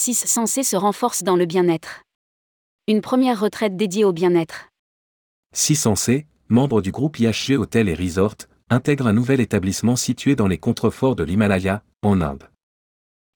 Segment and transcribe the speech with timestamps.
[0.00, 2.04] 6 censés se renforcent dans le bien-être.
[2.88, 4.70] Une première retraite dédiée au bien-être.
[5.52, 8.36] 6 censés, membres du groupe IHG Hotel et Resort,
[8.70, 12.48] intègrent un nouvel établissement situé dans les contreforts de l'Himalaya, en Inde.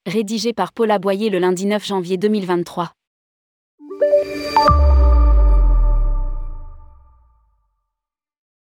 [0.06, 2.92] Rédigé par Paula Boyer le lundi 9 janvier 2023.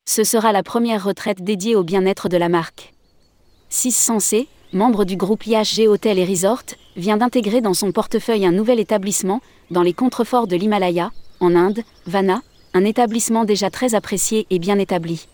[0.06, 2.92] Ce sera la première retraite dédiée au bien-être de la marque.
[3.70, 6.64] 6 censés, membre du groupe IHG Hotel et Resort,
[6.96, 11.82] vient d'intégrer dans son portefeuille un nouvel établissement, dans les contreforts de l'Himalaya, en Inde,
[12.06, 12.42] Vana,
[12.74, 15.28] un établissement déjà très apprécié et bien établi.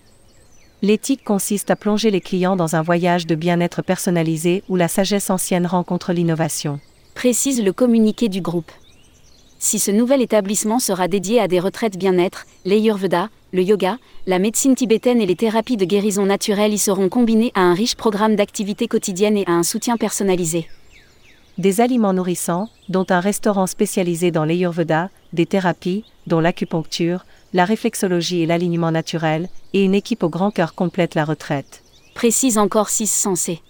[0.83, 5.30] L'éthique consiste à plonger les clients dans un voyage de bien-être personnalisé où la sagesse
[5.30, 6.80] ancienne rencontre l'innovation.
[7.15, 8.73] Précise le communiqué du groupe.
[9.61, 14.75] Si ce nouvel établissement sera dédié à des retraites bien-être, l'Ayurveda, le yoga, la médecine
[14.75, 18.89] tibétaine et les thérapies de guérison naturelle y seront combinés à un riche programme d'activités
[18.89, 20.67] quotidiennes et à un soutien personnalisé.
[21.58, 28.42] Des aliments nourrissants, dont un restaurant spécialisé dans l'Ayurveda, des thérapies, dont l'acupuncture, la réflexologie
[28.42, 31.83] et l'alignement naturel, et une équipe au grand cœur complète la retraite.
[32.14, 33.61] Précise encore 6 sensés.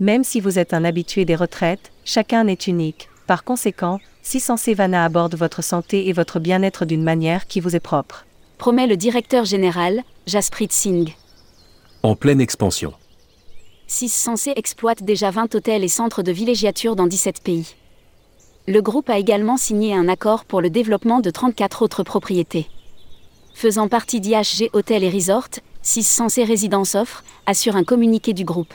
[0.00, 3.08] Même si vous êtes un habitué des retraites, chacun est unique.
[3.26, 7.76] Par conséquent, 6 sensés Vana aborde votre santé et votre bien-être d'une manière qui vous
[7.76, 8.24] est propre
[8.58, 11.16] promet le directeur général, Jasprit Singh.
[12.02, 12.92] En pleine expansion.
[13.90, 17.74] 6 censés exploite déjà 20 hôtels et centres de villégiature dans 17 pays.
[18.66, 22.66] Le groupe a également signé un accord pour le développement de 34 autres propriétés.
[23.54, 25.48] Faisant partie d'IHG Hôtel et Resort,
[25.80, 28.74] 6 censés résidences offrent, assure un communiqué du groupe.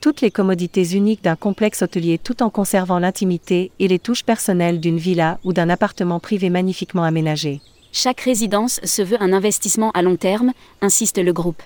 [0.00, 4.78] Toutes les commodités uniques d'un complexe hôtelier tout en conservant l'intimité et les touches personnelles
[4.78, 7.60] d'une villa ou d'un appartement privé magnifiquement aménagé.
[7.90, 11.62] Chaque résidence se veut un investissement à long terme, insiste le groupe.